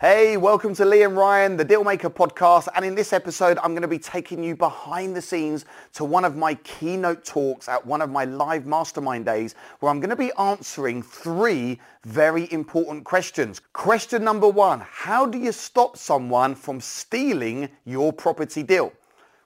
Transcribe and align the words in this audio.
Hey, 0.00 0.36
welcome 0.36 0.76
to 0.76 0.84
Liam 0.84 1.16
Ryan, 1.16 1.56
the 1.56 1.64
Dealmaker 1.64 2.08
podcast. 2.08 2.68
And 2.76 2.84
in 2.84 2.94
this 2.94 3.12
episode, 3.12 3.58
I'm 3.58 3.72
going 3.72 3.82
to 3.82 3.88
be 3.88 3.98
taking 3.98 4.44
you 4.44 4.54
behind 4.54 5.16
the 5.16 5.20
scenes 5.20 5.64
to 5.94 6.04
one 6.04 6.24
of 6.24 6.36
my 6.36 6.54
keynote 6.54 7.24
talks 7.24 7.68
at 7.68 7.84
one 7.84 8.00
of 8.00 8.08
my 8.08 8.24
live 8.24 8.64
mastermind 8.64 9.24
days 9.24 9.56
where 9.80 9.90
I'm 9.90 9.98
going 9.98 10.10
to 10.10 10.14
be 10.14 10.30
answering 10.38 11.02
three 11.02 11.80
very 12.04 12.46
important 12.52 13.02
questions. 13.02 13.60
Question 13.72 14.22
number 14.22 14.48
one, 14.48 14.84
how 14.88 15.26
do 15.26 15.36
you 15.36 15.50
stop 15.50 15.96
someone 15.96 16.54
from 16.54 16.80
stealing 16.80 17.68
your 17.84 18.12
property 18.12 18.62
deal? 18.62 18.92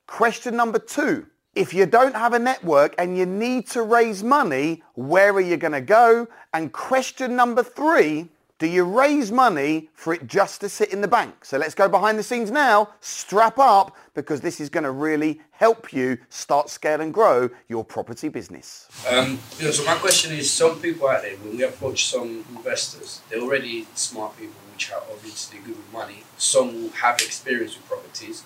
Question 0.07 0.55
number 0.55 0.79
two, 0.79 1.27
if 1.55 1.73
you 1.73 1.87
don't 1.87 2.15
have 2.15 2.35
a 2.35 2.39
network 2.39 2.95
and 2.99 3.17
you 3.17 3.25
need 3.25 3.69
to 3.69 3.81
raise 3.81 4.23
money, 4.23 4.83
where 4.97 5.33
are 5.33 5.41
you 5.41 5.57
going 5.57 5.73
to 5.73 5.81
go? 5.81 6.29
And 6.53 6.75
question 6.75 7.37
number 7.37 7.63
three, 7.63 8.29
do 8.63 8.69
you 8.69 8.85
raise 8.85 9.33
money 9.33 9.89
for 9.93 10.15
it 10.15 10.25
just 10.29 10.61
to 10.61 10.69
sit 10.69 10.93
in 10.93 11.01
the 11.01 11.09
bank? 11.09 11.45
So 11.45 11.59
let's 11.59 11.75
go 11.75 11.89
behind 11.89 12.17
the 12.17 12.23
scenes 12.23 12.49
now. 12.49 12.91
Strap 13.01 13.59
up 13.59 13.97
because 14.15 14.41
this 14.41 14.61
is 14.61 14.69
going 14.69 14.85
to 14.85 14.93
really 14.93 15.41
help 15.51 15.93
you 15.93 16.17
start, 16.29 16.71
scale 16.71 17.01
and 17.01 17.13
grow 17.13 17.51
your 17.69 17.85
property 17.85 18.29
business. 18.29 18.87
Um, 19.11 19.41
you 19.59 19.65
know, 19.65 19.73
so 19.73 19.85
my 19.85 19.97
question 19.97 20.31
is, 20.31 20.49
some 20.49 20.79
people 20.81 21.09
out 21.09 21.23
there, 21.23 21.35
when 21.39 21.57
we 21.57 21.65
approach 21.65 22.07
some 22.07 22.45
investors, 22.55 23.21
they're 23.29 23.41
already 23.41 23.89
smart 23.97 24.39
people, 24.39 24.55
which 24.73 24.93
are 24.93 25.03
obviously 25.11 25.59
good 25.59 25.77
with 25.77 25.93
money. 25.93 26.23
Some 26.37 26.85
will 26.85 26.91
have 26.91 27.17
experience 27.17 27.77
with 27.77 27.89
properties. 27.89 28.45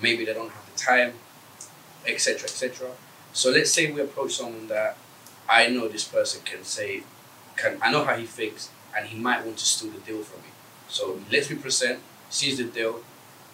Maybe 0.00 0.24
they 0.24 0.32
don't 0.32 0.52
have 0.52 0.72
the 0.72 0.78
time, 0.78 1.14
etc., 2.06 2.44
etc. 2.44 2.90
So 3.32 3.50
let's 3.50 3.72
say 3.72 3.90
we 3.90 4.00
approach 4.00 4.36
someone 4.36 4.68
that 4.68 4.96
I 5.50 5.66
know 5.66 5.88
this 5.88 6.04
person 6.04 6.42
can 6.44 6.62
say, 6.62 7.02
can 7.56 7.78
I 7.82 7.90
know 7.90 8.04
how 8.04 8.14
he 8.14 8.26
thinks 8.26 8.70
and 8.96 9.06
he 9.08 9.18
might 9.18 9.44
want 9.44 9.58
to 9.58 9.64
steal 9.64 9.90
the 9.90 10.00
deal 10.00 10.22
from 10.22 10.40
me. 10.42 10.48
So 10.88 11.18
he 11.28 11.36
lets 11.36 11.50
me 11.50 11.56
present, 11.56 12.00
sees 12.30 12.58
the 12.58 12.64
deal, 12.64 13.00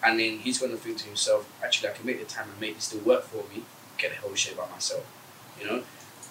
and 0.05 0.19
then 0.19 0.39
he's 0.39 0.59
going 0.59 0.73
to 0.73 0.79
think 0.79 0.99
to 0.99 1.07
himself, 1.07 1.49
actually, 1.65 1.91
I 1.91 1.93
can 1.93 2.07
make 2.07 2.19
the 2.21 2.27
time 2.27 2.49
and 2.51 2.61
make 2.61 2.75
this 2.75 2.91
deal 2.91 3.01
work 3.03 3.25
for 3.25 3.45
me, 3.55 3.63
get 3.99 4.11
the 4.11 4.17
whole 4.19 4.35
shit 4.35 4.57
by 4.57 4.69
myself. 4.71 5.05
You 5.61 5.67
know? 5.67 5.83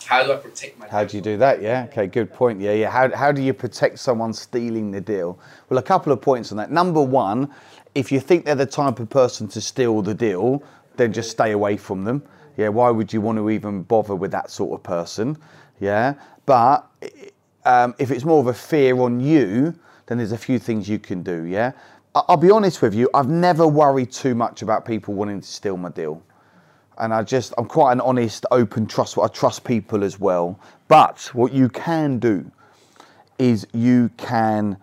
How 0.05 0.23
do 0.23 0.33
I 0.33 0.37
protect 0.37 0.79
my 0.79 0.87
How 0.87 1.03
do 1.03 1.15
you 1.15 1.21
do 1.21 1.37
that? 1.37 1.61
Yeah. 1.61 1.85
Okay. 1.89 2.07
Good 2.07 2.33
point. 2.33 2.59
Yeah. 2.59 2.73
Yeah. 2.73 2.89
How, 2.89 3.15
how 3.15 3.31
do 3.31 3.41
you 3.41 3.53
protect 3.53 3.99
someone 3.99 4.33
stealing 4.33 4.91
the 4.91 5.01
deal? 5.01 5.39
Well, 5.69 5.77
a 5.77 5.83
couple 5.83 6.11
of 6.11 6.21
points 6.21 6.51
on 6.51 6.57
that. 6.57 6.71
Number 6.71 7.01
one, 7.01 7.53
if 7.95 8.11
you 8.11 8.19
think 8.19 8.45
they're 8.45 8.55
the 8.55 8.65
type 8.65 8.99
of 8.99 9.09
person 9.09 9.47
to 9.49 9.61
steal 9.61 10.01
the 10.01 10.13
deal, 10.13 10.63
then 10.97 11.13
just 11.13 11.31
stay 11.31 11.51
away 11.51 11.77
from 11.77 12.03
them. 12.03 12.23
Yeah. 12.57 12.69
Why 12.69 12.89
would 12.89 13.13
you 13.13 13.21
want 13.21 13.37
to 13.37 13.49
even 13.49 13.83
bother 13.83 14.15
with 14.15 14.31
that 14.31 14.49
sort 14.49 14.73
of 14.73 14.83
person? 14.83 15.37
Yeah. 15.79 16.15
But 16.45 16.89
um, 17.65 17.95
if 17.99 18.11
it's 18.11 18.25
more 18.25 18.39
of 18.39 18.47
a 18.47 18.53
fear 18.53 18.99
on 18.99 19.19
you, 19.19 19.75
then 20.07 20.17
there's 20.17 20.31
a 20.31 20.37
few 20.37 20.59
things 20.59 20.89
you 20.89 20.99
can 20.99 21.23
do. 21.23 21.45
Yeah, 21.45 21.71
I'll 22.15 22.37
be 22.37 22.51
honest 22.51 22.81
with 22.81 22.93
you. 22.93 23.09
I've 23.13 23.29
never 23.29 23.67
worried 23.67 24.11
too 24.11 24.35
much 24.35 24.61
about 24.61 24.85
people 24.85 25.13
wanting 25.13 25.41
to 25.41 25.47
steal 25.47 25.77
my 25.77 25.89
deal, 25.89 26.21
and 26.97 27.13
I 27.13 27.23
just 27.23 27.53
I'm 27.57 27.65
quite 27.65 27.93
an 27.93 28.01
honest, 28.01 28.45
open, 28.51 28.87
trust. 28.87 29.17
I 29.17 29.27
trust 29.27 29.63
people 29.63 30.03
as 30.03 30.19
well. 30.19 30.59
But 30.87 31.29
what 31.33 31.53
you 31.53 31.69
can 31.69 32.19
do 32.19 32.51
is 33.39 33.65
you 33.73 34.09
can. 34.17 34.77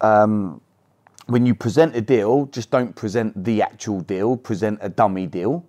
Um, 0.00 0.60
when 1.26 1.44
you 1.44 1.54
present 1.54 1.96
a 1.96 2.00
deal, 2.00 2.46
just 2.46 2.70
don't 2.70 2.94
present 2.94 3.44
the 3.44 3.60
actual 3.60 4.00
deal, 4.00 4.36
present 4.36 4.78
a 4.80 4.88
dummy 4.88 5.26
deal. 5.26 5.64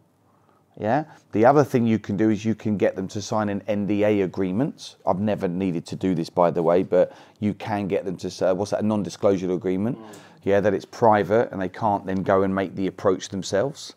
Yeah. 0.80 1.06
The 1.32 1.46
other 1.46 1.64
thing 1.64 1.88
you 1.88 1.98
can 1.98 2.18
do 2.18 2.30
is 2.30 2.46
you 2.46 2.54
can 2.54 2.78
get 2.78 2.96
them 2.96 3.08
to 3.10 3.22
sign 3.22 3.50
an 3.50 3.62
NDA 3.62 4.24
agreement. 4.24 4.96
I've 5.06 5.20
never 5.20 5.48
needed 5.48 5.86
to 5.88 5.96
do 5.96 6.14
this, 6.14 6.30
by 6.30 6.52
the 6.52 6.62
way, 6.62 6.84
but 6.84 7.14
you 7.40 7.54
can 7.56 7.88
get 7.88 8.06
them 8.06 8.16
to 8.18 8.30
say, 8.30 8.52
what's 8.54 8.72
that, 8.72 8.82
a 8.82 8.86
non-disclosure 8.86 9.52
agreement? 9.52 9.98
Mm. 9.98 10.16
Yeah, 10.44 10.60
that 10.62 10.74
it's 10.74 10.86
private 10.86 11.52
and 11.52 11.62
they 11.62 11.70
can't 11.70 12.06
then 12.06 12.22
go 12.24 12.44
and 12.44 12.54
make 12.54 12.76
the 12.76 12.88
approach 12.88 13.30
themselves. 13.30 13.96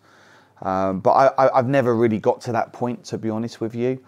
Um, 0.63 1.01
but 1.01 1.35
I, 1.39 1.51
have 1.55 1.69
never 1.69 1.95
really 1.95 2.19
got 2.19 2.41
to 2.43 2.53
that 2.53 2.73
point, 2.73 3.05
to 3.07 3.19
be 3.19 3.31
honest 3.31 3.61
with 3.61 3.75
you. 3.75 4.03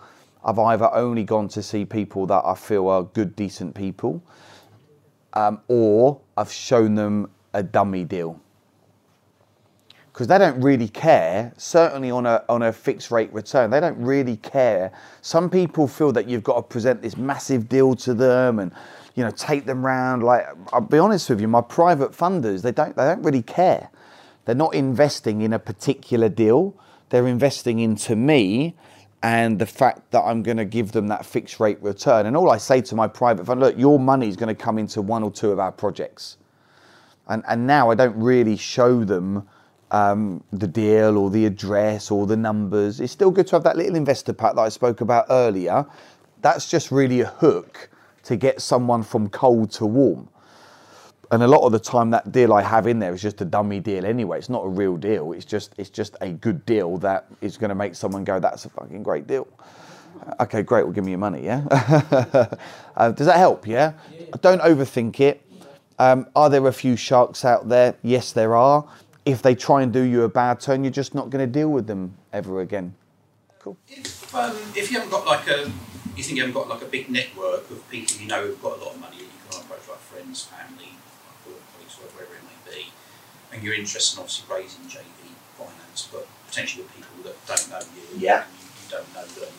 I've 0.45 0.59
either 0.59 0.93
only 0.93 1.25
gone 1.25 1.49
to 1.49 1.63
see 1.63 1.85
people 1.85 2.27
that 2.27 2.43
I 2.45 2.55
feel 2.55 2.89
are 2.89 3.05
good, 3.05 3.37
decent 3.37 3.75
people, 3.75 4.23
um, 5.35 5.61
or 5.69 6.21
I've 6.37 6.53
shown 6.53 6.95
them 6.95 7.31
a 7.55 7.63
dummy 7.63 8.05
deal 8.05 8.41
because 10.13 10.27
they 10.27 10.39
don't 10.39 10.61
really 10.61 10.89
care. 10.89 11.53
Certainly 11.57 12.11
on 12.11 12.27
a 12.27 12.45
on 12.49 12.63
a 12.63 12.73
fixed 12.73 13.11
rate 13.11 13.33
return, 13.33 13.71
they 13.71 13.81
don't 13.81 14.01
really 14.01 14.37
care. 14.37 14.93
Some 15.23 15.49
people 15.49 15.89
feel 15.89 16.13
that 16.13 16.29
you've 16.29 16.45
got 16.45 16.57
to 16.57 16.63
present 16.63 17.03
this 17.03 17.17
massive 17.17 17.69
deal 17.69 17.95
to 17.97 18.15
them 18.15 18.59
and 18.59 18.73
you 19.15 19.25
know 19.25 19.31
take 19.31 19.65
them 19.65 19.85
round. 19.85 20.23
Like 20.23 20.47
I'll 20.73 20.81
be 20.81 20.99
honest 20.99 21.31
with 21.31 21.41
you, 21.41 21.49
my 21.49 21.63
private 21.63 22.13
funders 22.13 22.63
they 22.63 22.73
don't 22.73 22.95
they 22.97 23.05
don't 23.05 23.23
really 23.23 23.43
care. 23.43 23.89
They're 24.45 24.55
not 24.55 24.75
investing 24.75 25.41
in 25.43 25.53
a 25.53 25.59
particular 25.59 26.29
deal. 26.29 26.75
They're 27.11 27.27
investing 27.27 27.79
into 27.79 28.17
me 28.17 28.75
and 29.23 29.59
the 29.59 29.67
fact 29.67 30.11
that 30.11 30.23
I'm 30.23 30.43
going 30.43 30.57
to 30.57 30.65
give 30.65 30.91
them 30.93 31.07
that 31.09 31.25
fixed 31.25 31.61
rate 31.61 31.81
return. 31.81 32.27
And 32.27 32.37
all 32.37 32.51
I 32.51 32.57
say 32.57 32.81
to 32.81 32.97
my 32.97 33.07
private 33.07 33.47
fund, 33.47 33.61
look, 33.61 33.79
your 33.79 34.01
money 34.01 34.29
is 34.29 34.37
going 34.37 34.49
to 34.49 34.61
come 34.61 34.79
into 34.79 35.01
one 35.01 35.23
or 35.23 35.31
two 35.31 35.53
of 35.53 35.61
our 35.61 35.73
projects. 35.73 36.39
And 37.29 37.43
and 37.49 37.67
now 37.67 37.91
I 37.91 37.95
don't 37.95 38.17
really 38.17 38.57
show 38.59 39.05
them 39.05 39.49
um, 39.93 40.43
the 40.53 40.67
deal 40.67 41.19
or 41.19 41.31
the 41.31 41.47
address 41.47 42.11
or 42.11 42.27
the 42.27 42.37
numbers. 42.37 42.99
It's 42.99 43.13
still 43.13 43.31
good 43.31 43.47
to 43.49 43.57
have 43.57 43.65
that 43.65 43.77
little 43.77 43.95
investor 43.95 44.33
pack 44.33 44.55
that 44.55 44.61
I 44.61 44.71
spoke 44.71 45.03
about 45.03 45.27
earlier. 45.31 45.87
That's 46.41 46.69
just 46.69 46.91
really 46.91 47.21
a 47.21 47.27
hook 47.27 47.91
to 48.25 48.37
get 48.37 48.61
someone 48.61 49.03
from 49.03 49.29
cold 49.29 49.71
to 49.73 49.87
warm. 49.87 50.29
And 51.31 51.43
a 51.43 51.47
lot 51.47 51.65
of 51.65 51.73
the 51.73 51.79
time, 51.79 52.11
that 52.11 52.33
deal 52.33 52.53
I 52.53 52.63
have 52.63 52.87
in 52.87 52.99
there 52.99 53.15
is 53.15 53.23
just 53.23 53.41
a 53.41 53.45
dummy 53.45 53.81
deal 53.81 54.05
anyway. 54.05 54.39
It's 54.39 54.51
not 54.51 54.65
a 54.65 54.69
real 54.69 54.97
deal. 54.97 55.33
It's 55.33 55.47
just 55.47 55.75
it's 55.79 55.89
just 55.89 56.17
a 56.21 56.31
good 56.31 56.67
deal 56.67 56.99
that 56.99 57.27
is 57.41 57.57
going 57.57 57.71
to 57.71 57.75
make 57.75 57.95
someone 57.95 58.23
go, 58.23 58.39
"That's 58.39 58.67
a 58.67 58.69
fucking 58.69 59.03
great 59.03 59.27
deal." 59.27 59.49
Okay, 60.41 60.63
great. 60.63 60.85
Well, 60.85 60.93
give 60.93 61.05
me 61.05 61.13
your 61.13 61.19
money. 61.19 61.43
Yeah. 61.43 61.65
uh, 62.97 63.13
does 63.13 63.27
that 63.27 63.39
help? 63.39 63.67
Yeah. 63.67 63.95
yeah. 64.19 64.27
Don't 64.43 64.61
overthink 64.61 65.21
it. 65.21 65.43
Um, 65.99 66.27
are 66.37 66.51
there 66.51 66.67
a 66.67 66.73
few 66.73 66.97
sharks 66.97 67.47
out 67.47 67.67
there? 67.71 67.95
Yes, 68.03 68.33
there 68.33 68.55
are 68.55 68.87
if 69.25 69.43
they 69.43 69.55
try 69.55 69.83
and 69.83 69.93
do 69.93 70.03
you 70.03 70.23
a 70.23 70.29
bad 70.29 70.61
turn, 70.61 70.85
you're 70.85 70.91
just 70.91 71.15
not 71.15 71.31
going 71.31 71.45
to 71.45 71.51
deal 71.51 71.71
with 71.71 71.87
them 71.87 72.17
ever 72.33 72.61
again. 72.61 72.95
Cool. 73.59 73.77
If, 73.89 74.35
um, 74.35 74.57
if 74.75 74.91
you 74.91 74.99
haven't 74.99 75.11
got 75.11 75.27
like 75.27 75.47
a, 75.47 75.71
you 76.17 76.23
think 76.23 76.37
you 76.37 76.43
haven't 76.43 76.55
got 76.55 76.69
like 76.69 76.83
a 76.83 76.87
big 76.87 77.09
network 77.09 77.71
of 77.71 77.89
people 77.91 78.17
you 78.21 78.27
know 78.27 78.47
who've 78.47 78.63
got 78.63 78.79
a 78.79 78.85
lot 78.85 78.95
of 78.95 79.01
money 79.01 79.19
that 79.19 79.23
you 79.23 79.41
can 79.49 79.61
approach, 79.63 79.87
like 79.89 79.99
friends, 79.99 80.45
family, 80.45 80.99
colleagues, 81.45 81.95
whatever 82.03 82.35
it 82.35 82.43
may 82.43 82.59
be, 82.71 82.87
and 83.53 83.63
you're 83.63 83.75
interested 83.75 84.19
in 84.19 84.25
obviously 84.25 84.45
raising 84.53 84.83
JV 84.91 85.31
finance, 85.55 86.09
but 86.11 86.27
potentially 86.49 86.83
with 86.83 86.97
people 86.97 87.23
that 87.23 87.39
don't 87.47 87.71
know 87.71 87.87
you, 87.95 88.19
yeah. 88.19 88.45
you, 88.59 88.67
you 88.67 88.91
don't 88.91 89.15
know 89.15 89.27
them, 89.39 89.55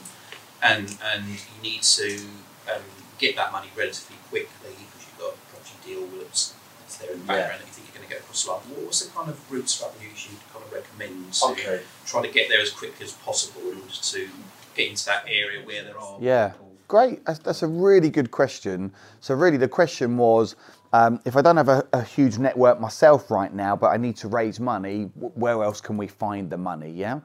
and 0.61 0.97
and 1.15 1.23
you 1.31 1.61
need 1.63 1.81
to 1.81 2.19
um, 2.67 2.83
get 3.17 3.37
that 3.37 3.53
money 3.53 3.67
relatively 3.77 4.17
quickly 4.27 4.75
because 4.75 5.07
you've 5.07 5.19
got 5.19 5.31
a 5.31 5.39
property 5.47 5.79
deal 5.87 6.03
that's, 6.19 6.53
that's 6.81 6.97
there 6.97 7.13
in 7.13 7.19
the 7.19 7.25
background. 7.25 7.61
Yeah 7.63 7.73
get 8.13 8.21
across 8.21 8.47
London, 8.47 8.85
what's 8.85 9.01
the 9.01 9.11
kind 9.23 9.35
of 9.35 9.51
route 9.51 9.69
strategies 9.69 10.27
you 10.29 10.37
kind 10.51 10.65
of 10.65 10.71
recommend 10.73 11.33
to 11.33 11.45
okay. 11.47 11.81
try 12.05 12.21
to 12.21 12.31
get 12.31 12.49
there 12.49 12.59
as 12.59 12.71
quickly 12.71 13.05
as 13.05 13.13
possible 13.13 13.61
in 13.61 13.79
order 13.79 13.93
to 13.93 14.29
get 14.75 14.89
into 14.89 15.05
that 15.05 15.23
area 15.27 15.65
where 15.65 15.83
there 15.83 15.97
are 15.97 16.17
yeah 16.19 16.49
people? 16.49 16.71
great 16.87 17.25
that's, 17.25 17.39
that's, 17.39 17.63
a 17.63 17.67
really 17.67 18.09
good 18.09 18.31
question 18.31 18.91
so 19.21 19.33
really 19.33 19.57
the 19.57 19.67
question 19.67 20.17
was 20.17 20.55
um, 20.91 21.19
if 21.25 21.35
I 21.35 21.41
don't 21.41 21.57
have 21.57 21.69
a, 21.69 21.87
a, 21.93 22.03
huge 22.03 22.37
network 22.37 22.79
myself 22.79 23.31
right 23.31 23.51
now, 23.51 23.75
but 23.75 23.87
I 23.87 23.97
need 23.97 24.15
to 24.17 24.27
raise 24.27 24.59
money, 24.59 25.05
where 25.15 25.63
else 25.63 25.81
can 25.81 25.97
we 25.97 26.05
find 26.05 26.51
the 26.51 26.57
money? 26.59 26.91
Yeah. 26.91 27.21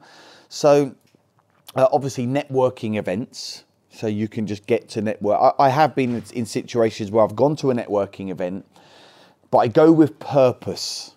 So 0.47 0.95
uh, 1.75 1.87
obviously 1.91 2.25
networking 2.25 2.97
events. 2.97 3.65
So 3.91 4.07
you 4.07 4.27
can 4.27 4.47
just 4.47 4.65
get 4.65 4.89
to 4.89 5.03
network. 5.03 5.39
I, 5.39 5.65
I 5.65 5.69
have 5.69 5.93
been 5.93 6.23
in 6.33 6.47
situations 6.47 7.11
where 7.11 7.23
I've 7.23 7.35
gone 7.35 7.55
to 7.57 7.69
a 7.69 7.75
networking 7.75 8.31
event 8.31 8.65
but 9.51 9.59
I 9.59 9.67
go 9.67 9.91
with 9.91 10.19
purpose. 10.19 11.15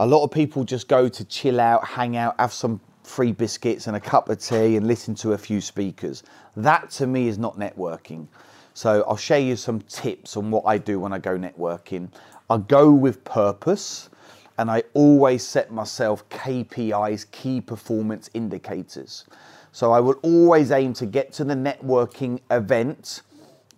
A 0.00 0.06
lot 0.06 0.22
of 0.22 0.30
people 0.30 0.62
just 0.62 0.86
go 0.86 1.08
to 1.08 1.24
chill 1.24 1.58
out, 1.58 1.84
hang 1.84 2.16
out, 2.16 2.38
have 2.38 2.52
some 2.52 2.80
free 3.02 3.32
biscuits 3.32 3.88
and 3.88 3.96
a 3.96 4.00
cup 4.00 4.28
of 4.28 4.38
tea 4.38 4.76
and 4.76 4.86
listen 4.86 5.12
to 5.16 5.32
a 5.32 5.38
few 5.38 5.60
speakers. 5.60 6.22
That 6.56 6.88
to 6.92 7.08
me 7.08 7.26
is 7.26 7.36
not 7.36 7.58
networking. 7.58 8.28
So 8.74 9.04
I'll 9.08 9.16
share 9.16 9.40
you 9.40 9.56
some 9.56 9.80
tips 9.80 10.36
on 10.36 10.52
what 10.52 10.62
I 10.66 10.78
do 10.78 11.00
when 11.00 11.12
I 11.12 11.18
go 11.18 11.36
networking. 11.36 12.10
I 12.48 12.58
go 12.58 12.92
with 12.92 13.24
purpose 13.24 14.08
and 14.56 14.70
I 14.70 14.84
always 14.94 15.44
set 15.44 15.72
myself 15.72 16.28
KPIs, 16.28 17.28
key 17.32 17.60
performance 17.60 18.30
indicators. 18.34 19.24
So 19.72 19.90
I 19.90 19.98
will 19.98 20.20
always 20.22 20.70
aim 20.70 20.92
to 20.94 21.06
get 21.06 21.32
to 21.34 21.44
the 21.44 21.54
networking 21.54 22.38
event 22.52 23.22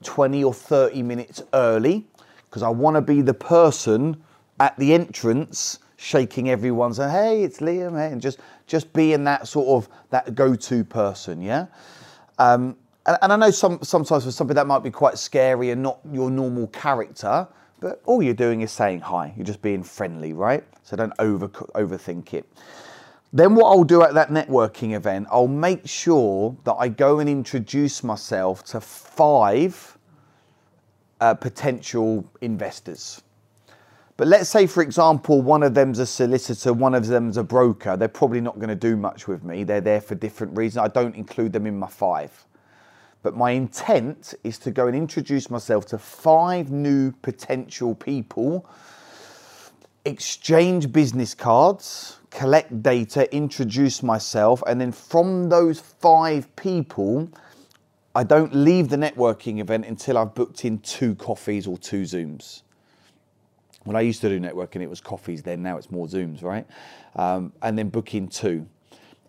20 0.03 0.45
or 0.45 0.53
30 0.53 1.03
minutes 1.03 1.43
early 1.55 2.07
because 2.45 2.63
I 2.63 2.69
want 2.69 2.97
to 2.97 3.01
be 3.01 3.23
the 3.23 3.33
person 3.33 4.23
at 4.59 4.79
the 4.79 4.93
entrance 4.93 5.79
shaking 6.01 6.49
everyone's 6.49 6.97
hand, 6.97 7.13
hey, 7.13 7.43
it's 7.43 7.59
Liam, 7.61 7.93
hey, 7.93 8.11
and 8.11 8.23
just 8.23 8.41
just 8.67 8.91
being 8.95 9.25
that 9.25 9.47
sort 9.47 9.69
of 9.69 9.89
that 10.09 10.35
go-to 10.35 10.83
person, 10.83 11.43
yeah. 11.43 11.67
Um, 12.39 12.77
and, 13.05 13.19
and 13.21 13.33
I 13.33 13.37
know 13.37 13.51
some 13.51 13.79
sometimes 13.83 14.25
for 14.25 14.31
somebody 14.31 14.57
that 14.57 14.67
might 14.67 14.83
be 14.83 14.91
quite 14.91 15.19
scary 15.19 15.71
and 15.71 15.83
not 15.83 16.01
your 16.11 16.31
normal 16.31 16.69
character, 16.69 17.47
but 17.81 18.01
all 18.07 18.23
you're 18.23 18.33
doing 18.33 18.63
is 18.63 18.73
saying 18.73 19.01
hi. 19.01 19.35
You're 19.37 19.45
just 19.45 19.61
being 19.61 19.83
friendly, 19.83 20.33
right? 20.33 20.65
So 20.85 20.97
don't 20.97 21.13
over 21.19 21.49
overthink 21.49 22.33
it. 22.33 22.47
Then 23.33 23.55
what 23.55 23.67
I'll 23.67 23.85
do 23.85 24.03
at 24.03 24.15
that 24.15 24.31
networking 24.31 24.97
event, 24.97 25.29
I'll 25.31 25.47
make 25.47 25.87
sure 25.87 26.57
that 26.65 26.75
I 26.75 26.89
go 26.89 27.21
and 27.21 27.29
introduce 27.29 28.03
myself 28.03 28.65
to 28.67 28.81
five 28.81 29.99
uh, 31.21 31.35
potential 31.35 32.29
investors. 32.41 33.23
But 34.21 34.29
let's 34.29 34.51
say, 34.51 34.67
for 34.67 34.83
example, 34.83 35.41
one 35.41 35.63
of 35.63 35.73
them's 35.73 35.99
a 35.99 36.05
solicitor, 36.05 36.75
one 36.75 36.95
of 36.95 37.07
them's 37.07 37.39
a 37.39 37.43
broker. 37.43 37.97
They're 37.97 38.07
probably 38.07 38.43
not 38.43 38.57
going 38.57 38.69
to 38.69 38.75
do 38.75 38.95
much 38.95 39.27
with 39.27 39.45
me. 39.45 39.65
They're 39.65 39.81
there 39.81 40.03
for 40.03 40.15
different 40.15 40.55
reasons. 40.55 40.85
I 40.85 40.89
don't 40.89 41.17
include 41.17 41.55
them 41.55 41.67
in 41.67 41.79
my 41.79 41.87
five. 41.87 42.45
But 43.23 43.35
my 43.35 43.53
intent 43.53 44.35
is 44.45 44.59
to 44.59 44.71
go 44.71 44.89
and 44.89 44.95
introduce 44.95 45.49
myself 45.49 45.87
to 45.87 45.97
five 45.97 46.71
new 46.71 47.13
potential 47.23 47.95
people, 47.95 48.69
exchange 50.05 50.93
business 50.93 51.35
cards, 51.35 52.19
collect 52.29 52.83
data, 52.83 53.35
introduce 53.35 54.03
myself, 54.03 54.63
and 54.67 54.79
then 54.79 54.93
from 54.93 55.49
those 55.49 55.81
five 55.81 56.55
people, 56.57 57.27
I 58.15 58.25
don't 58.25 58.55
leave 58.55 58.91
the 58.91 58.99
networking 58.99 59.63
event 59.63 59.87
until 59.87 60.19
I've 60.19 60.35
booked 60.35 60.67
in 60.67 60.81
two 60.81 61.15
coffees 61.15 61.67
or 61.67 61.79
two 61.79 62.03
Zooms 62.03 62.61
when 63.91 63.97
I 63.97 64.03
used 64.03 64.21
to 64.21 64.29
do 64.29 64.39
networking, 64.39 64.83
it 64.83 64.89
was 64.89 65.01
coffees 65.01 65.43
then, 65.43 65.65
now 65.65 65.77
it's 65.77 65.91
more 65.91 66.07
Zooms, 66.07 66.45
right? 66.45 66.65
Um, 67.17 67.53
and 67.61 67.77
then 67.77 67.89
booking 67.89 68.29
two. 68.29 68.65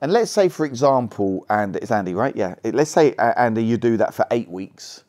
And 0.02 0.12
let's 0.12 0.30
say, 0.30 0.50
for 0.50 0.68
example, 0.68 1.48
and 1.50 1.76
it's 1.78 1.90
Andy, 1.90 2.14
right? 2.14 2.36
Yeah. 2.36 2.54
Let's 2.64 2.92
say, 2.92 3.16
uh, 3.16 3.34
Andy, 3.38 3.64
you 3.64 3.78
do 3.78 3.98
that 3.98 4.14
for 4.14 4.24
eight 4.30 4.48
weeks. 4.48 5.04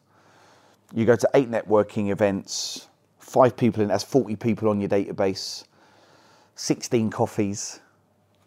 You 0.95 1.05
go 1.05 1.17
to 1.17 1.29
eight 1.35 1.51
networking 1.51 2.11
events, 2.11 2.89
five 3.19 3.55
people 3.55 3.83
in, 3.83 3.89
that's 3.89 4.05
40 4.05 4.37
people 4.37 4.71
on 4.71 4.81
your 4.81 4.89
database, 4.89 5.65
16 6.55 7.11
coffees. 7.11 7.81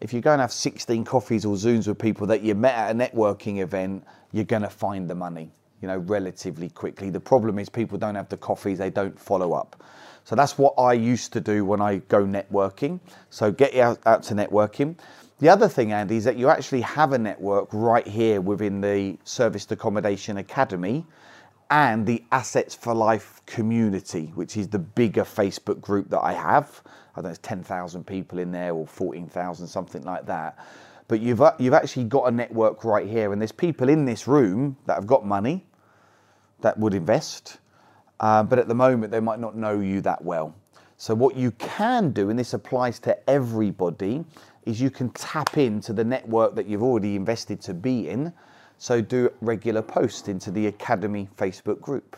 If 0.00 0.12
you 0.12 0.20
go 0.20 0.32
and 0.32 0.40
have 0.40 0.52
16 0.52 1.04
coffees 1.04 1.44
or 1.44 1.54
Zooms 1.54 1.86
with 1.86 2.00
people 2.00 2.26
that 2.26 2.42
you 2.42 2.56
met 2.56 2.74
at 2.74 2.90
a 2.90 2.98
networking 2.98 3.62
event, 3.62 4.02
you're 4.32 4.42
going 4.42 4.62
to 4.62 4.70
find 4.70 5.08
the 5.08 5.14
money, 5.14 5.52
you 5.80 5.86
know, 5.86 5.98
relatively 5.98 6.68
quickly. 6.68 7.10
The 7.10 7.20
problem 7.20 7.60
is 7.60 7.68
people 7.68 7.96
don't 7.96 8.16
have 8.16 8.28
the 8.28 8.36
coffees, 8.36 8.78
they 8.78 8.90
don't 8.90 9.16
follow 9.16 9.52
up. 9.52 9.84
So 10.26 10.34
that's 10.34 10.58
what 10.58 10.74
I 10.76 10.92
used 10.92 11.32
to 11.34 11.40
do 11.40 11.64
when 11.64 11.80
I 11.80 11.98
go 11.98 12.24
networking. 12.24 12.98
So 13.30 13.52
get 13.52 13.76
out, 13.76 14.00
out 14.06 14.24
to 14.24 14.34
networking. 14.34 14.98
The 15.38 15.48
other 15.48 15.68
thing, 15.68 15.92
Andy, 15.92 16.16
is 16.16 16.24
that 16.24 16.36
you 16.36 16.48
actually 16.48 16.80
have 16.80 17.12
a 17.12 17.18
network 17.18 17.68
right 17.72 18.04
here 18.04 18.40
within 18.40 18.80
the 18.80 19.18
Serviced 19.22 19.70
Accommodation 19.70 20.38
Academy 20.38 21.06
and 21.70 22.04
the 22.04 22.24
Assets 22.32 22.74
for 22.74 22.92
Life 22.92 23.40
community, 23.46 24.32
which 24.34 24.56
is 24.56 24.66
the 24.66 24.80
bigger 24.80 25.22
Facebook 25.22 25.80
group 25.80 26.10
that 26.10 26.24
I 26.24 26.32
have. 26.32 26.82
I 27.14 27.20
don't 27.20 27.26
know, 27.26 27.30
it's 27.30 27.38
10,000 27.38 28.04
people 28.04 28.40
in 28.40 28.50
there 28.50 28.74
or 28.74 28.84
14,000, 28.84 29.68
something 29.68 30.02
like 30.02 30.26
that. 30.26 30.58
But 31.06 31.20
you've, 31.20 31.40
you've 31.60 31.72
actually 31.72 32.04
got 32.04 32.26
a 32.26 32.32
network 32.32 32.82
right 32.82 33.06
here, 33.06 33.32
and 33.32 33.40
there's 33.40 33.52
people 33.52 33.88
in 33.88 34.06
this 34.06 34.26
room 34.26 34.76
that 34.86 34.94
have 34.94 35.06
got 35.06 35.24
money 35.24 35.64
that 36.62 36.76
would 36.80 36.94
invest 36.94 37.58
uh, 38.20 38.42
but 38.42 38.58
at 38.58 38.68
the 38.68 38.74
moment 38.74 39.12
they 39.12 39.20
might 39.20 39.40
not 39.40 39.56
know 39.56 39.80
you 39.80 40.00
that 40.02 40.24
well. 40.24 40.54
So 40.96 41.14
what 41.14 41.36
you 41.36 41.50
can 41.52 42.10
do, 42.10 42.30
and 42.30 42.38
this 42.38 42.54
applies 42.54 42.98
to 43.00 43.30
everybody, 43.30 44.24
is 44.64 44.80
you 44.80 44.90
can 44.90 45.10
tap 45.10 45.58
into 45.58 45.92
the 45.92 46.04
network 46.04 46.54
that 46.54 46.66
you've 46.66 46.82
already 46.82 47.16
invested 47.16 47.60
to 47.62 47.74
be 47.74 48.08
in. 48.08 48.32
So 48.78 49.00
do 49.00 49.30
regular 49.40 49.82
posts 49.82 50.28
into 50.28 50.50
the 50.50 50.66
Academy 50.66 51.28
Facebook 51.36 51.80
group. 51.80 52.16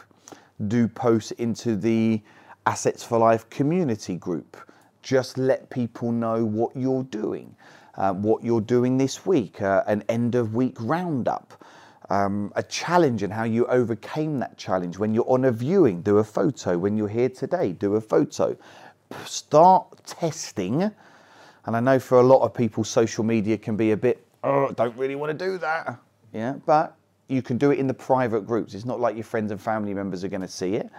Do 0.68 0.88
posts 0.88 1.32
into 1.32 1.76
the 1.76 2.20
Assets 2.66 3.02
for 3.02 3.18
Life 3.18 3.48
community 3.50 4.16
group. 4.16 4.56
Just 5.02 5.38
let 5.38 5.70
people 5.70 6.12
know 6.12 6.44
what 6.44 6.76
you're 6.76 7.04
doing, 7.04 7.54
uh, 7.96 8.12
what 8.12 8.44
you're 8.44 8.60
doing 8.60 8.96
this 8.96 9.26
week, 9.26 9.60
uh, 9.62 9.84
an 9.86 10.04
end 10.08 10.34
of 10.34 10.54
week 10.54 10.76
roundup 10.80 11.64
um, 12.10 12.52
a 12.56 12.62
challenge 12.62 13.22
and 13.22 13.32
how 13.32 13.44
you 13.44 13.66
overcame 13.66 14.38
that 14.38 14.56
challenge. 14.56 14.98
When 14.98 15.14
you're 15.14 15.28
on 15.28 15.44
a 15.44 15.52
viewing, 15.52 16.02
do 16.02 16.18
a 16.18 16.24
photo. 16.24 16.78
When 16.78 16.96
you're 16.96 17.08
here 17.08 17.28
today, 17.28 17.72
do 17.72 17.96
a 17.96 18.00
photo. 18.00 18.56
Start 19.24 20.04
testing. 20.06 20.82
And 20.82 21.76
I 21.76 21.80
know 21.80 21.98
for 21.98 22.20
a 22.20 22.22
lot 22.22 22.42
of 22.42 22.54
people, 22.54 22.84
social 22.84 23.24
media 23.24 23.58
can 23.58 23.76
be 23.76 23.90
a 23.90 23.96
bit, 23.96 24.26
oh, 24.42 24.72
don't 24.72 24.96
really 24.96 25.16
want 25.16 25.38
to 25.38 25.44
do 25.46 25.58
that. 25.58 25.98
Yeah, 26.32 26.54
but 26.64 26.96
you 27.28 27.42
can 27.42 27.58
do 27.58 27.70
it 27.70 27.78
in 27.78 27.86
the 27.86 27.94
private 27.94 28.46
groups. 28.46 28.74
It's 28.74 28.86
not 28.86 29.00
like 29.00 29.14
your 29.14 29.24
friends 29.24 29.50
and 29.50 29.60
family 29.60 29.92
members 29.92 30.24
are 30.24 30.28
going 30.28 30.40
to 30.40 30.48
see 30.48 30.74
it. 30.74 30.90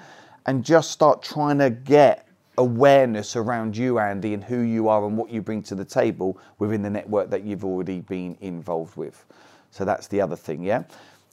And 0.45 0.63
just 0.63 0.91
start 0.91 1.23
trying 1.23 1.57
to 1.59 1.69
get 1.69 2.27
awareness 2.57 3.35
around 3.35 3.75
you, 3.75 3.99
Andy, 3.99 4.33
and 4.33 4.43
who 4.43 4.59
you 4.59 4.89
are 4.89 5.05
and 5.05 5.17
what 5.17 5.29
you 5.29 5.41
bring 5.41 5.63
to 5.63 5.75
the 5.75 5.85
table 5.85 6.37
within 6.59 6.81
the 6.81 6.89
network 6.89 7.29
that 7.29 7.43
you've 7.43 7.65
already 7.65 8.01
been 8.01 8.37
involved 8.41 8.95
with. 8.95 9.25
So 9.71 9.85
that's 9.85 10.07
the 10.07 10.21
other 10.21 10.35
thing, 10.35 10.63
yeah? 10.63 10.83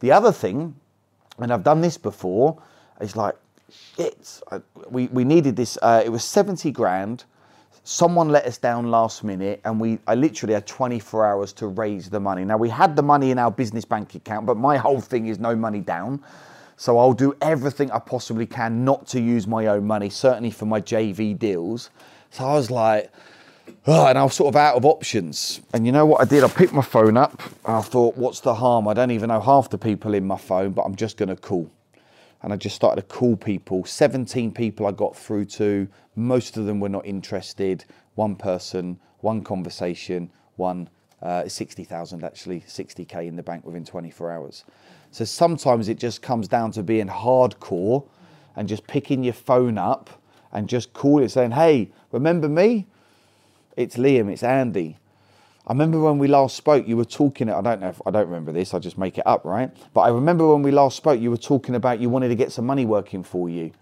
The 0.01 0.13
other 0.13 0.33
thing, 0.33 0.75
and 1.39 1.53
I've 1.53 1.65
done 1.65 1.81
this 1.81 1.97
before, 1.97 2.61
is 3.01 3.17
like, 3.17 3.35
shit, 3.97 4.41
I, 4.51 4.61
we, 4.91 5.07
we 5.09 5.25
needed 5.25 5.57
this, 5.57 5.79
uh, 5.83 6.03
it 6.05 6.11
was 6.11 6.25
70 6.25 6.71
grand. 6.73 7.25
Someone 7.85 8.31
let 8.31 8.47
us 8.47 8.59
down 8.59 8.91
last 8.91 9.23
minute, 9.23 9.61
and 9.65 9.79
we 9.79 10.01
I 10.09 10.17
literally 10.17 10.55
had 10.55 10.67
24 10.67 11.25
hours 11.25 11.53
to 11.55 11.69
raise 11.69 12.11
the 12.11 12.19
money. 12.19 12.45
Now, 12.45 12.57
we 12.57 12.69
had 12.69 12.97
the 12.97 13.03
money 13.03 13.31
in 13.31 13.39
our 13.39 13.51
business 13.51 13.85
bank 13.85 14.15
account, 14.17 14.45
but 14.45 14.57
my 14.57 14.77
whole 14.77 15.01
thing 15.01 15.29
is 15.29 15.39
no 15.39 15.55
money 15.55 15.81
down. 15.81 16.23
So 16.77 16.99
I'll 16.99 17.13
do 17.13 17.35
everything 17.41 17.91
I 17.91 18.01
possibly 18.01 18.45
can 18.45 18.85
not 18.85 19.07
to 19.09 19.21
use 19.21 19.47
my 19.47 19.69
own 19.69 19.87
money, 19.87 20.11
certainly 20.11 20.51
for 20.51 20.67
my 20.67 20.81
JV 20.81 21.39
deals. 21.39 21.91
So 22.31 22.45
I 22.45 22.55
was 22.55 22.71
like, 22.71 23.11
Oh, 23.87 24.07
and 24.07 24.19
I 24.19 24.25
was 24.25 24.35
sort 24.35 24.49
of 24.49 24.57
out 24.57 24.77
of 24.77 24.85
options. 24.85 25.61
And 25.73 25.87
you 25.87 25.93
know 25.93 26.07
what 26.07 26.21
I 26.21 26.25
did? 26.25 26.43
I 26.43 26.49
picked 26.49 26.73
my 26.73 26.83
phone 26.83 27.17
up. 27.17 27.41
I 27.65 27.81
thought, 27.83 28.17
what's 28.17 28.41
the 28.41 28.55
harm? 28.55 28.89
I 28.89 28.95
don't 28.95 29.13
even 29.13 29.29
know 29.29 29.41
half 29.41 29.71
the 29.71 29.79
people 29.79 30.15
in 30.15 30.27
my 30.27 30.37
phone, 30.37 30.73
but 30.73 30.83
I'm 30.83 30.97
just 30.97 31.17
going 31.17 31.29
to 31.29 31.37
call. 31.37 31.71
And 32.43 32.53
I 32.53 32.57
just 32.57 32.77
started 32.77 33.01
to 33.03 33.07
call 33.07 33.37
people. 33.37 33.85
17 33.85 34.53
people 34.53 34.87
I 34.87 34.93
got 34.93 35.17
through 35.17 35.47
to. 35.47 35.89
Most 36.17 36.57
of 36.57 36.67
them 36.67 36.81
were 36.81 36.89
not 36.89 37.07
interested. 37.07 37.85
One 38.17 38.37
person, 38.37 38.99
one 39.21 39.43
conversation, 39.43 40.31
one 40.57 40.89
uh, 41.23 41.49
60,000 41.49 42.25
actually, 42.25 42.61
60k 42.61 43.27
in 43.27 43.37
the 43.37 43.43
bank 43.43 43.65
within 43.65 43.85
24 43.85 44.33
hours. 44.33 44.65
So 45.11 45.25
sometimes 45.25 45.89
it 45.89 45.99
just 45.99 46.23
comes 46.23 46.49
down 46.49 46.73
to 46.73 46.83
being 46.83 47.09
hardcore 47.09 48.07
and 48.55 48.69
just 48.69 48.87
picking 48.87 49.25
your 49.25 49.33
phone 49.33 49.79
up 49.79 50.11
and 50.53 50.69
just 50.69 50.93
calling, 50.93 51.29
saying, 51.29 51.53
hey, 51.53 51.91
remember 52.13 52.49
me? 52.49 52.87
It's 53.77 53.97
Liam, 53.97 54.33
it's 54.33 54.43
Andy. 54.43 54.97
I 55.67 55.73
remember 55.73 56.01
when 56.01 56.17
we 56.17 56.29
last 56.29 56.57
spoke, 56.57 56.89
you 56.89 56.97
were 56.97 57.05
talking, 57.05 57.51
I 57.51 57.61
don't 57.61 57.81
know 57.81 57.89
if 57.91 58.01
I 58.07 58.11
don't 58.11 58.25
remember 58.25 58.51
this, 58.51 58.73
I 58.73 58.79
just 58.79 58.97
make 58.97 59.19
it 59.19 59.27
up, 59.27 59.45
right? 59.45 59.71
But 59.93 60.01
I 60.03 60.09
remember 60.09 60.51
when 60.51 60.63
we 60.63 60.71
last 60.71 60.97
spoke, 60.97 61.21
you 61.21 61.31
were 61.31 61.37
talking 61.37 61.75
about 61.75 62.01
you 62.01 62.09
wanted 62.09 62.29
to 62.29 62.35
get 62.35 62.53
some 62.53 62.65
money 62.65 62.87
working 62.87 63.23
for 63.23 63.51
you. 63.51 63.73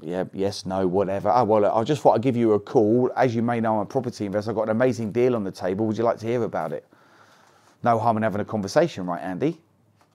Yeah, 0.00 0.24
yes, 0.32 0.66
no, 0.66 0.88
whatever. 0.88 1.30
Oh, 1.32 1.44
well, 1.44 1.64
I 1.64 1.84
just 1.84 2.02
thought 2.02 2.14
I'd 2.14 2.22
give 2.22 2.36
you 2.36 2.54
a 2.54 2.60
call. 2.60 3.12
As 3.16 3.36
you 3.36 3.42
may 3.42 3.60
know, 3.60 3.76
I'm 3.76 3.82
a 3.82 3.86
property 3.86 4.26
investor. 4.26 4.50
I've 4.50 4.56
got 4.56 4.64
an 4.64 4.70
amazing 4.70 5.12
deal 5.12 5.36
on 5.36 5.44
the 5.44 5.52
table. 5.52 5.86
Would 5.86 5.96
you 5.96 6.02
like 6.02 6.18
to 6.18 6.26
hear 6.26 6.42
about 6.42 6.72
it? 6.72 6.84
No 7.84 8.00
harm 8.00 8.16
in 8.16 8.24
having 8.24 8.40
a 8.40 8.44
conversation, 8.44 9.06
right, 9.06 9.22
Andy? 9.22 9.60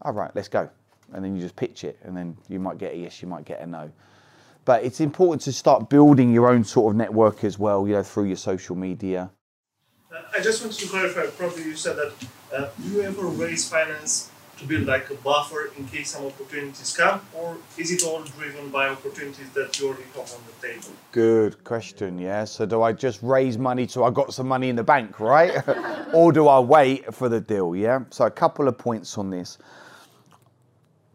All 0.02 0.12
right, 0.12 0.32
let's 0.36 0.50
go. 0.50 0.70
And 1.14 1.24
then 1.24 1.38
you 1.38 1.42
just 1.42 1.56
pitch 1.56 1.86
it, 1.86 1.98
and 2.04 2.18
then 2.18 2.36
you 2.50 2.60
might 2.60 2.78
get 2.78 2.94
a 2.94 2.98
yes, 2.98 3.22
you 3.22 3.30
might 3.30 3.46
get 3.46 3.62
a 3.62 3.66
no. 3.66 3.90
But 4.68 4.84
it's 4.84 5.00
important 5.00 5.42
to 5.44 5.54
start 5.54 5.90
building 5.90 6.30
your 6.30 6.50
own 6.50 6.66
sort 6.66 6.92
of 6.92 6.98
network 6.98 7.46
as 7.46 7.58
well, 7.58 7.88
you 7.88 7.94
know, 7.94 8.04
through 8.04 8.26
your 8.26 8.36
social 8.36 8.76
media. 8.76 9.32
Uh, 10.12 10.18
I 10.38 10.42
just 10.42 10.62
wanted 10.62 10.78
to 10.80 10.90
clarify. 10.90 11.28
Probably 11.28 11.64
you 11.64 11.76
said 11.78 11.96
that. 11.96 12.12
Uh, 12.54 12.70
do 12.78 12.90
you 12.90 13.02
ever 13.02 13.28
raise 13.28 13.70
finance 13.70 14.30
to 14.58 14.66
build 14.66 14.86
like 14.86 15.10
a 15.10 15.14
buffer 15.16 15.72
in 15.78 15.88
case 15.88 16.12
some 16.12 16.26
opportunities 16.26 16.94
come, 16.98 17.22
or 17.34 17.56
is 17.78 17.92
it 17.92 18.04
all 18.04 18.22
driven 18.24 18.70
by 18.70 18.90
opportunities 18.90 19.50
that 19.52 19.80
you 19.80 19.88
already 19.88 20.04
have 20.04 20.34
on 20.34 20.42
the 20.48 20.68
table? 20.68 20.90
Good 21.14 21.64
question. 21.64 22.20
Yeah. 22.20 22.44
So 22.44 22.66
do 22.66 22.82
I 22.82 22.92
just 22.92 23.24
raise 23.24 23.58
money 23.58 23.88
so 23.88 24.04
I 24.04 24.10
got 24.12 24.34
some 24.34 24.50
money 24.50 24.68
in 24.68 24.76
the 24.76 24.84
bank, 24.84 25.22
right? 25.22 25.64
or 26.14 26.34
do 26.34 26.50
I 26.50 26.60
wait 26.60 27.14
for 27.14 27.30
the 27.30 27.40
deal? 27.40 27.74
Yeah. 27.74 28.02
So 28.10 28.26
a 28.26 28.32
couple 28.32 28.68
of 28.68 28.78
points 28.78 29.18
on 29.18 29.30
this. 29.30 29.60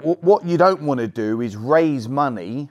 What 0.00 0.46
you 0.46 0.56
don't 0.56 0.80
want 0.80 1.00
to 1.00 1.06
do 1.06 1.42
is 1.42 1.54
raise 1.54 2.08
money 2.08 2.70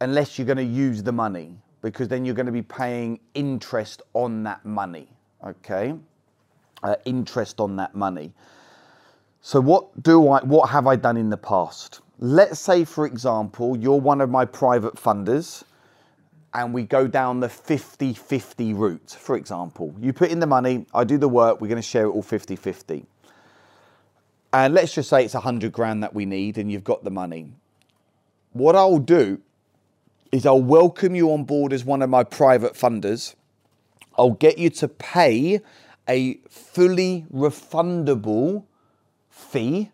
unless 0.00 0.38
you're 0.38 0.46
going 0.46 0.58
to 0.58 0.64
use 0.64 1.02
the 1.02 1.12
money, 1.12 1.56
because 1.82 2.08
then 2.08 2.24
you're 2.24 2.34
going 2.34 2.46
to 2.46 2.52
be 2.52 2.62
paying 2.62 3.20
interest 3.34 4.02
on 4.14 4.42
that 4.44 4.64
money. 4.64 5.08
Okay. 5.46 5.94
uh, 6.84 6.96
interest 7.06 7.60
on 7.60 7.76
that 7.76 7.94
money. 7.94 8.32
So 9.42 9.60
what 9.60 10.02
do 10.02 10.28
I 10.30 10.40
what 10.44 10.70
have 10.70 10.86
I 10.86 10.96
done 10.96 11.16
in 11.16 11.30
the 11.30 11.38
past? 11.38 12.00
Let's 12.20 12.60
say 12.60 12.84
for 12.84 13.06
example, 13.06 13.76
you're 13.78 14.00
one 14.00 14.20
of 14.20 14.30
my 14.30 14.44
private 14.46 14.96
funders 14.96 15.64
and 16.54 16.74
we 16.74 16.84
go 16.84 17.06
down 17.08 17.40
the 17.40 17.48
50-50 17.48 18.76
route, 18.78 19.16
for 19.20 19.36
example. 19.36 19.94
You 20.00 20.12
put 20.12 20.30
in 20.30 20.40
the 20.40 20.46
money, 20.46 20.86
I 20.94 21.04
do 21.04 21.18
the 21.18 21.28
work, 21.28 21.60
we're 21.60 21.68
going 21.68 21.82
to 21.82 21.88
share 21.88 22.06
it 22.06 22.10
all 22.10 22.22
50-50. 22.22 23.06
And 24.52 24.74
let's 24.74 24.94
just 24.94 25.10
say 25.10 25.24
it's 25.24 25.34
100 25.34 25.72
grand 25.72 26.02
that 26.04 26.14
we 26.14 26.26
need 26.26 26.58
and 26.58 26.72
you've 26.72 26.84
got 26.84 27.04
the 27.04 27.10
money. 27.10 27.52
What 28.52 28.76
I'll 28.76 28.98
do 28.98 29.40
is 30.32 30.46
I'll 30.46 30.60
welcome 30.60 31.14
you 31.14 31.32
on 31.32 31.44
board 31.44 31.72
as 31.72 31.84
one 31.84 32.02
of 32.02 32.10
my 32.10 32.24
private 32.24 32.74
funders. 32.74 33.34
I'll 34.16 34.30
get 34.30 34.58
you 34.58 34.70
to 34.70 34.88
pay 34.88 35.60
a 36.08 36.38
fully 36.48 37.26
refundable 37.32 38.64
fee. 39.30 39.90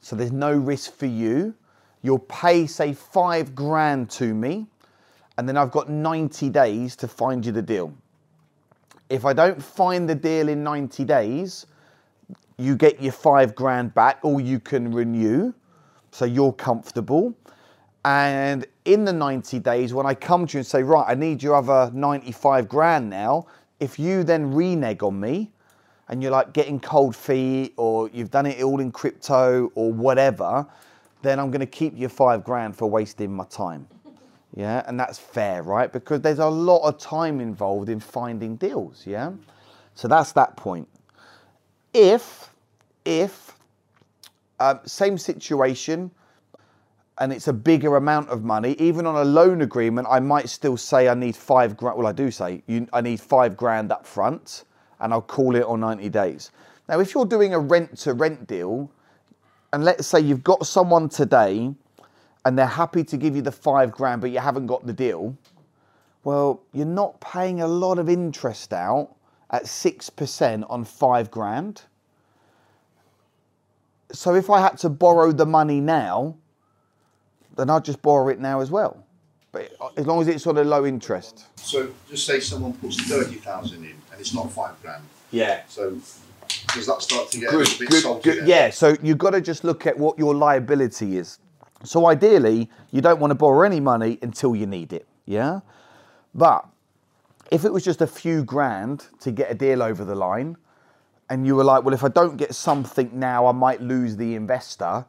So 0.00 0.16
there's 0.16 0.32
no 0.32 0.52
risk 0.52 0.94
for 0.94 1.06
you. 1.06 1.54
You'll 2.02 2.18
pay, 2.18 2.66
say, 2.66 2.92
five 2.92 3.54
grand 3.54 4.10
to 4.10 4.34
me, 4.34 4.66
and 5.38 5.48
then 5.48 5.56
I've 5.56 5.70
got 5.70 5.88
90 5.88 6.50
days 6.50 6.96
to 6.96 7.08
find 7.08 7.46
you 7.46 7.52
the 7.52 7.62
deal. 7.62 7.94
If 9.08 9.24
I 9.24 9.32
don't 9.32 9.62
find 9.62 10.08
the 10.08 10.14
deal 10.14 10.48
in 10.48 10.64
90 10.64 11.04
days, 11.04 11.66
you 12.58 12.76
get 12.76 13.00
your 13.00 13.12
five 13.12 13.54
grand 13.54 13.94
back 13.94 14.18
or 14.22 14.40
you 14.40 14.58
can 14.58 14.92
renew. 14.92 15.52
So 16.10 16.24
you're 16.24 16.52
comfortable. 16.52 17.34
And 18.04 18.66
in 18.84 19.04
the 19.04 19.12
90 19.12 19.58
days, 19.60 19.94
when 19.94 20.06
I 20.06 20.14
come 20.14 20.46
to 20.46 20.54
you 20.54 20.58
and 20.60 20.66
say, 20.66 20.82
right, 20.82 21.04
I 21.06 21.14
need 21.14 21.42
your 21.42 21.54
other 21.54 21.90
95 21.94 22.68
grand 22.68 23.08
now, 23.08 23.46
if 23.80 23.98
you 23.98 24.24
then 24.24 24.52
renege 24.52 25.02
on 25.02 25.18
me 25.18 25.50
and 26.08 26.22
you're 26.22 26.32
like 26.32 26.52
getting 26.52 26.80
cold 26.80 27.14
feet 27.14 27.74
or 27.76 28.08
you've 28.10 28.30
done 28.30 28.46
it 28.46 28.62
all 28.62 28.80
in 28.80 28.90
crypto 28.90 29.70
or 29.74 29.92
whatever, 29.92 30.66
then 31.22 31.38
I'm 31.38 31.50
going 31.50 31.60
to 31.60 31.66
keep 31.66 31.96
your 31.96 32.08
five 32.08 32.44
grand 32.44 32.76
for 32.76 32.88
wasting 32.88 33.32
my 33.34 33.44
time. 33.44 33.86
Yeah, 34.54 34.82
and 34.86 35.00
that's 35.00 35.18
fair, 35.18 35.62
right? 35.62 35.90
Because 35.90 36.20
there's 36.20 36.38
a 36.38 36.46
lot 36.46 36.86
of 36.86 36.98
time 36.98 37.40
involved 37.40 37.88
in 37.88 37.98
finding 37.98 38.56
deals. 38.56 39.02
Yeah, 39.06 39.32
so 39.94 40.08
that's 40.08 40.32
that 40.32 40.58
point. 40.58 40.86
If, 41.94 42.50
if, 43.06 43.56
um, 44.60 44.80
same 44.84 45.16
situation, 45.16 46.10
and 47.22 47.32
it's 47.32 47.46
a 47.46 47.52
bigger 47.52 47.94
amount 47.94 48.28
of 48.30 48.42
money, 48.42 48.74
even 48.80 49.06
on 49.06 49.14
a 49.14 49.22
loan 49.24 49.62
agreement, 49.62 50.08
I 50.10 50.18
might 50.18 50.48
still 50.48 50.76
say 50.76 51.08
I 51.08 51.14
need 51.14 51.36
five 51.36 51.76
grand. 51.76 51.96
Well, 51.96 52.08
I 52.08 52.12
do 52.12 52.32
say 52.32 52.64
you, 52.66 52.88
I 52.92 53.00
need 53.00 53.20
five 53.20 53.56
grand 53.56 53.92
up 53.92 54.04
front, 54.04 54.64
and 54.98 55.12
I'll 55.12 55.22
call 55.22 55.54
it 55.54 55.62
on 55.62 55.78
90 55.78 56.08
days. 56.08 56.50
Now, 56.88 56.98
if 56.98 57.14
you're 57.14 57.24
doing 57.24 57.54
a 57.54 57.60
rent 57.60 57.96
to 57.98 58.14
rent 58.14 58.48
deal, 58.48 58.90
and 59.72 59.84
let's 59.84 60.04
say 60.04 60.18
you've 60.18 60.42
got 60.42 60.66
someone 60.66 61.08
today 61.08 61.72
and 62.44 62.58
they're 62.58 62.66
happy 62.66 63.04
to 63.04 63.16
give 63.16 63.36
you 63.36 63.42
the 63.42 63.52
five 63.52 63.92
grand, 63.92 64.20
but 64.20 64.32
you 64.32 64.40
haven't 64.40 64.66
got 64.66 64.84
the 64.84 64.92
deal, 64.92 65.36
well, 66.24 66.60
you're 66.72 66.84
not 66.86 67.20
paying 67.20 67.60
a 67.60 67.68
lot 67.68 68.00
of 68.00 68.08
interest 68.08 68.72
out 68.72 69.14
at 69.50 69.66
6% 69.66 70.66
on 70.68 70.84
five 70.84 71.30
grand. 71.30 71.82
So 74.10 74.34
if 74.34 74.50
I 74.50 74.60
had 74.60 74.76
to 74.78 74.88
borrow 74.88 75.30
the 75.30 75.46
money 75.46 75.80
now, 75.80 76.34
then 77.56 77.70
I'd 77.70 77.84
just 77.84 78.02
borrow 78.02 78.28
it 78.28 78.40
now 78.40 78.60
as 78.60 78.70
well. 78.70 79.04
But 79.52 79.70
as 79.96 80.06
long 80.06 80.20
as 80.20 80.28
it's 80.28 80.42
sort 80.44 80.56
of 80.56 80.66
low 80.66 80.86
interest. 80.86 81.44
So 81.56 81.90
just 82.08 82.24
say 82.24 82.40
someone 82.40 82.72
puts 82.74 82.96
thirty 83.02 83.34
thousand 83.36 83.84
in 83.84 83.90
and 84.10 84.20
it's 84.20 84.34
not 84.34 84.50
five 84.50 84.80
grand. 84.82 85.02
Yeah. 85.30 85.62
So 85.68 85.98
does 86.74 86.86
that 86.86 87.02
start 87.02 87.30
to 87.32 87.38
get 87.38 87.48
a 87.48 87.52
Good, 87.52 87.58
little 87.60 87.78
bit 87.78 87.88
good, 87.88 88.02
salty 88.02 88.30
good. 88.30 88.48
Yeah, 88.48 88.70
so 88.70 88.96
you've 89.02 89.18
got 89.18 89.30
to 89.30 89.40
just 89.40 89.64
look 89.64 89.86
at 89.86 89.98
what 89.98 90.18
your 90.18 90.34
liability 90.34 91.16
is. 91.16 91.38
So 91.84 92.06
ideally, 92.06 92.70
you 92.92 93.00
don't 93.00 93.20
want 93.20 93.30
to 93.30 93.34
borrow 93.34 93.62
any 93.62 93.80
money 93.80 94.18
until 94.22 94.54
you 94.54 94.66
need 94.66 94.92
it. 94.92 95.06
Yeah. 95.26 95.60
But 96.34 96.66
if 97.50 97.64
it 97.64 97.72
was 97.72 97.84
just 97.84 98.00
a 98.00 98.06
few 98.06 98.44
grand 98.44 99.06
to 99.20 99.30
get 99.30 99.50
a 99.50 99.54
deal 99.54 99.82
over 99.82 100.04
the 100.04 100.14
line, 100.14 100.56
and 101.28 101.46
you 101.46 101.56
were 101.56 101.64
like, 101.64 101.84
well, 101.84 101.94
if 101.94 102.04
I 102.04 102.08
don't 102.08 102.36
get 102.36 102.54
something 102.54 103.10
now, 103.12 103.46
I 103.46 103.52
might 103.52 103.80
lose 103.80 104.16
the 104.16 104.34
investor. 104.34 105.04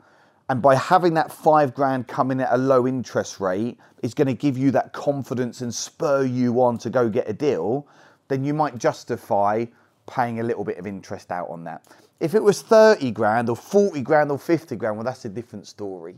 And 0.50 0.62
by 0.62 0.76
having 0.76 1.14
that 1.14 1.32
five 1.32 1.74
grand 1.74 2.08
coming 2.08 2.42
at 2.42 2.52
a 2.52 2.58
low 2.58 2.86
interest 2.86 3.40
rate 3.40 3.78
is 4.02 4.14
going 4.14 4.28
to 4.28 4.34
give 4.34 4.58
you 4.58 4.72
that 4.72 4.92
confidence 4.92 5.62
and 5.62 5.74
spur 5.74 6.24
you 6.24 6.62
on 6.62 6.78
to 6.80 6.90
go 6.90 7.10
get 7.10 7.30
a 7.30 7.34
deal, 7.34 7.88
then 8.28 8.44
you 8.44 8.54
might 8.54 8.78
justify 8.78 9.66
paying 10.06 10.40
a 10.40 10.44
little 10.44 10.64
bit 10.64 10.78
of 10.78 10.86
interest 10.86 11.32
out 11.32 11.50
on 11.50 11.64
that. 11.64 11.84
If 12.20 12.36
it 12.36 12.44
was 12.44 12.62
30 12.62 13.12
grand 13.12 13.50
or 13.50 13.56
40 13.56 14.02
grand 14.02 14.32
or 14.32 14.38
50 14.38 14.76
grand, 14.76 14.98
well, 14.98 15.06
that's 15.06 15.26
a 15.26 15.30
different 15.30 15.68
story. 15.68 16.16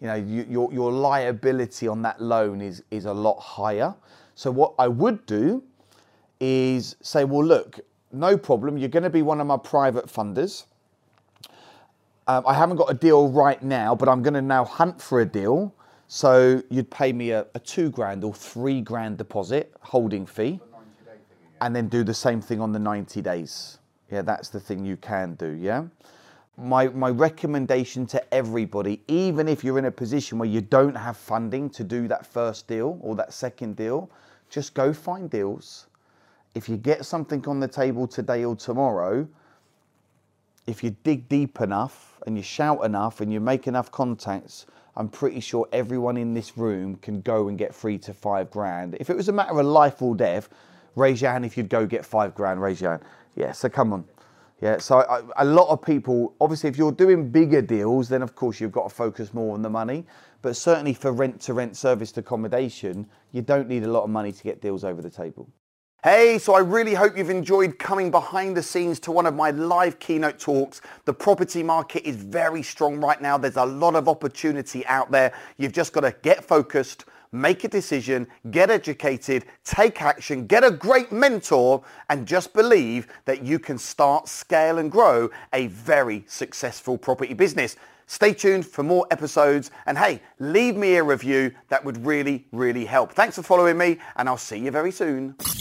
You 0.00 0.06
know, 0.08 0.14
you, 0.14 0.46
your, 0.48 0.72
your 0.72 0.90
liability 0.90 1.86
on 1.86 2.02
that 2.02 2.20
loan 2.20 2.60
is, 2.60 2.82
is 2.90 3.04
a 3.04 3.12
lot 3.12 3.38
higher. 3.38 3.94
So, 4.34 4.50
what 4.50 4.74
I 4.78 4.88
would 4.88 5.26
do 5.26 5.62
is 6.40 6.96
say, 7.02 7.24
well, 7.24 7.44
look, 7.44 7.78
no 8.12 8.36
problem, 8.36 8.78
you're 8.78 8.88
going 8.88 9.02
to 9.02 9.10
be 9.10 9.22
one 9.22 9.40
of 9.40 9.46
my 9.46 9.58
private 9.58 10.06
funders. 10.06 10.64
Um, 12.30 12.44
I 12.46 12.54
haven't 12.54 12.76
got 12.76 12.88
a 12.88 12.94
deal 12.94 13.28
right 13.28 13.60
now, 13.60 13.92
but 13.92 14.08
I'm 14.08 14.22
going 14.22 14.34
to 14.34 14.42
now 14.42 14.64
hunt 14.64 15.02
for 15.02 15.20
a 15.20 15.26
deal. 15.26 15.74
So 16.06 16.62
you'd 16.70 16.88
pay 16.88 17.12
me 17.12 17.30
a, 17.30 17.44
a 17.56 17.58
two 17.58 17.90
grand 17.90 18.22
or 18.22 18.32
three 18.32 18.80
grand 18.82 19.18
deposit 19.18 19.72
holding 19.80 20.26
fee, 20.26 20.60
and 21.60 21.74
then 21.74 21.88
do 21.88 22.04
the 22.04 22.14
same 22.14 22.40
thing 22.40 22.60
on 22.60 22.70
the 22.70 22.78
90 22.78 23.20
days. 23.20 23.78
Yeah, 24.12 24.22
that's 24.22 24.48
the 24.48 24.60
thing 24.60 24.84
you 24.84 24.96
can 24.96 25.34
do. 25.34 25.58
Yeah. 25.60 25.86
My, 26.56 26.86
my 26.86 27.10
recommendation 27.10 28.06
to 28.06 28.32
everybody, 28.32 29.02
even 29.08 29.48
if 29.48 29.64
you're 29.64 29.80
in 29.80 29.86
a 29.86 29.90
position 29.90 30.38
where 30.38 30.48
you 30.48 30.60
don't 30.60 30.94
have 30.94 31.16
funding 31.16 31.68
to 31.70 31.82
do 31.82 32.06
that 32.06 32.24
first 32.24 32.68
deal 32.68 32.96
or 33.02 33.16
that 33.16 33.32
second 33.32 33.74
deal, 33.74 34.08
just 34.50 34.74
go 34.74 34.92
find 34.92 35.28
deals. 35.28 35.88
If 36.54 36.68
you 36.68 36.76
get 36.76 37.04
something 37.04 37.44
on 37.48 37.58
the 37.58 37.66
table 37.66 38.06
today 38.06 38.44
or 38.44 38.54
tomorrow, 38.54 39.26
if 40.68 40.84
you 40.84 40.94
dig 41.02 41.28
deep 41.28 41.60
enough 41.60 42.09
and 42.26 42.36
you 42.36 42.42
shout 42.42 42.84
enough 42.84 43.20
and 43.20 43.32
you 43.32 43.40
make 43.40 43.66
enough 43.66 43.90
contacts, 43.90 44.66
I'm 44.96 45.08
pretty 45.08 45.40
sure 45.40 45.68
everyone 45.72 46.16
in 46.16 46.34
this 46.34 46.58
room 46.58 46.96
can 46.96 47.20
go 47.20 47.48
and 47.48 47.56
get 47.56 47.74
three 47.74 47.98
to 47.98 48.12
five 48.12 48.50
grand. 48.50 48.96
If 49.00 49.10
it 49.10 49.16
was 49.16 49.28
a 49.28 49.32
matter 49.32 49.58
of 49.58 49.66
life 49.66 50.02
or 50.02 50.14
death, 50.14 50.48
raise 50.96 51.22
your 51.22 51.30
hand 51.30 51.44
if 51.44 51.56
you'd 51.56 51.68
go 51.68 51.86
get 51.86 52.04
five 52.04 52.34
grand, 52.34 52.60
raise 52.60 52.80
your 52.80 52.92
hand. 52.92 53.02
Yeah, 53.36 53.52
so 53.52 53.68
come 53.68 53.92
on. 53.92 54.04
Yeah, 54.60 54.76
so 54.76 54.98
I, 54.98 55.22
a 55.42 55.44
lot 55.44 55.68
of 55.68 55.80
people, 55.80 56.34
obviously, 56.40 56.68
if 56.68 56.76
you're 56.76 56.92
doing 56.92 57.30
bigger 57.30 57.62
deals, 57.62 58.10
then 58.10 58.20
of 58.20 58.34
course 58.34 58.60
you've 58.60 58.72
got 58.72 58.90
to 58.90 58.94
focus 58.94 59.32
more 59.32 59.54
on 59.54 59.62
the 59.62 59.70
money. 59.70 60.04
But 60.42 60.56
certainly 60.56 60.92
for 60.92 61.12
rent 61.12 61.40
to 61.42 61.54
rent 61.54 61.76
serviced 61.76 62.18
accommodation, 62.18 63.06
you 63.32 63.42
don't 63.42 63.68
need 63.68 63.84
a 63.84 63.90
lot 63.90 64.04
of 64.04 64.10
money 64.10 64.32
to 64.32 64.42
get 64.42 64.60
deals 64.60 64.84
over 64.84 65.00
the 65.00 65.10
table. 65.10 65.48
Hey, 66.02 66.38
so 66.38 66.54
I 66.54 66.60
really 66.60 66.94
hope 66.94 67.18
you've 67.18 67.28
enjoyed 67.28 67.78
coming 67.78 68.10
behind 68.10 68.56
the 68.56 68.62
scenes 68.62 68.98
to 69.00 69.12
one 69.12 69.26
of 69.26 69.34
my 69.34 69.50
live 69.50 69.98
keynote 69.98 70.38
talks. 70.38 70.80
The 71.04 71.12
property 71.12 71.62
market 71.62 72.08
is 72.08 72.16
very 72.16 72.62
strong 72.62 72.98
right 73.02 73.20
now. 73.20 73.36
There's 73.36 73.58
a 73.58 73.66
lot 73.66 73.94
of 73.94 74.08
opportunity 74.08 74.86
out 74.86 75.10
there. 75.10 75.34
You've 75.58 75.74
just 75.74 75.92
got 75.92 76.00
to 76.00 76.16
get 76.22 76.42
focused, 76.42 77.04
make 77.32 77.64
a 77.64 77.68
decision, 77.68 78.28
get 78.50 78.70
educated, 78.70 79.44
take 79.62 80.00
action, 80.00 80.46
get 80.46 80.64
a 80.64 80.70
great 80.70 81.12
mentor, 81.12 81.84
and 82.08 82.26
just 82.26 82.54
believe 82.54 83.06
that 83.26 83.42
you 83.42 83.58
can 83.58 83.76
start, 83.76 84.26
scale, 84.26 84.78
and 84.78 84.90
grow 84.90 85.28
a 85.52 85.66
very 85.66 86.24
successful 86.26 86.96
property 86.96 87.34
business. 87.34 87.76
Stay 88.06 88.32
tuned 88.32 88.64
for 88.64 88.82
more 88.82 89.06
episodes. 89.10 89.70
And 89.84 89.98
hey, 89.98 90.22
leave 90.38 90.76
me 90.76 90.96
a 90.96 91.04
review. 91.04 91.52
That 91.68 91.84
would 91.84 92.06
really, 92.06 92.46
really 92.52 92.86
help. 92.86 93.12
Thanks 93.12 93.36
for 93.36 93.42
following 93.42 93.76
me, 93.76 93.98
and 94.16 94.30
I'll 94.30 94.38
see 94.38 94.56
you 94.56 94.70
very 94.70 94.92
soon. 94.92 95.34